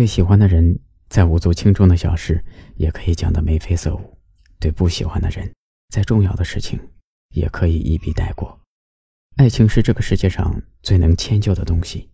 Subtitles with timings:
[0.00, 0.80] 对喜欢的人，
[1.10, 2.42] 在无足轻重的小事
[2.76, 4.00] 也可以讲得眉飞色舞；
[4.58, 5.52] 对不喜欢的人，
[5.90, 6.80] 在重要的事情
[7.34, 8.58] 也可以一笔带过。
[9.36, 12.08] 爱情是这个世界上最能迁就的东西，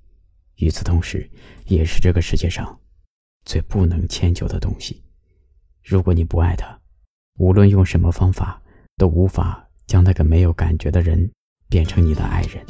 [0.57, 1.31] 与此同时，
[1.67, 2.77] 也是这个世界上
[3.45, 5.01] 最不能迁就的东西。
[5.85, 6.77] 如果你不爱他，
[7.39, 8.61] 无论用什么方法，
[8.97, 11.31] 都无法将那个没有感觉的人
[11.69, 12.67] 变成你的爱人。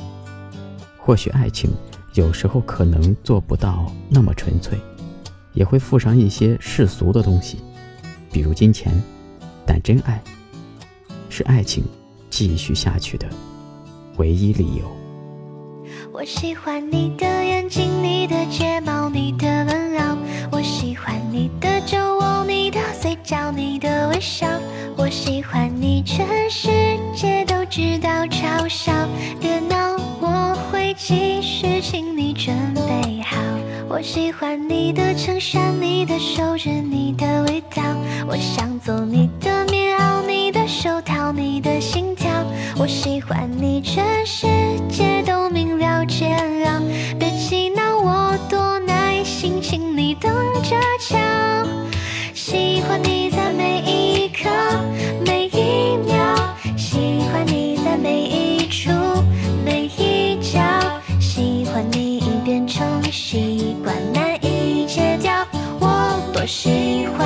[0.98, 1.70] 或许爱情
[2.12, 4.78] 有时候可能做不到那么纯粹，
[5.56, 7.58] 也会附上一些世俗的东西，
[8.30, 8.92] 比如金钱。
[9.66, 10.22] 但真爱，
[11.28, 11.82] 是爱情
[12.30, 13.26] 继续下去的。
[14.18, 14.84] 唯一理由。
[16.12, 20.00] 我喜欢你的眼睛，你的睫毛，你的温柔。
[20.52, 24.46] 我喜欢你的酒窝，你的嘴角，你的微笑。
[24.96, 26.68] 我喜欢你，全世
[27.14, 28.92] 界都知道嘲笑。
[29.40, 31.35] 别闹，我会记，
[33.96, 37.82] 我喜欢你的衬衫，你的手指，你的味道。
[38.28, 39.30] 我想做你
[66.46, 67.25] 喜欢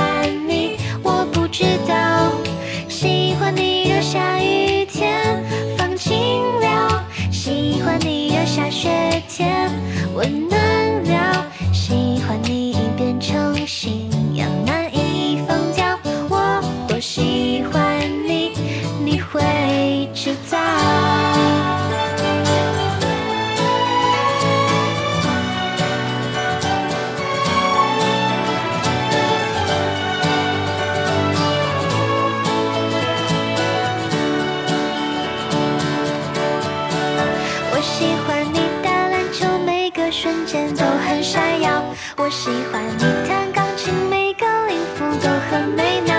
[41.31, 41.81] 闪耀。
[42.17, 46.13] 我喜欢你弹钢琴，每个音符都很美妙。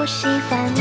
[0.00, 0.80] 我喜欢你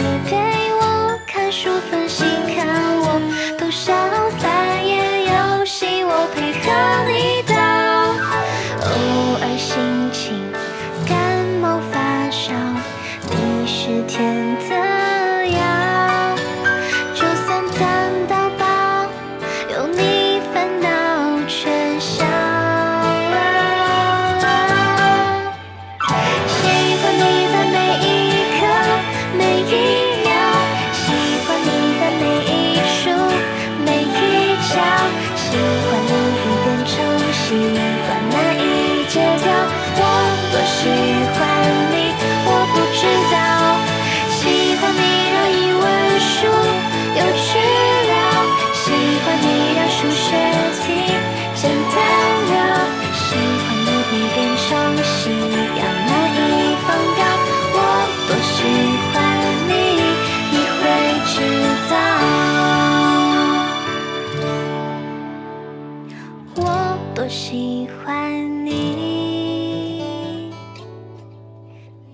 [67.23, 70.03] 我喜欢你，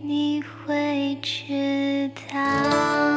[0.04, 3.09] 你会知道。